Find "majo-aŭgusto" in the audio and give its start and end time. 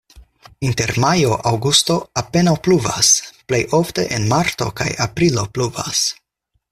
1.03-1.97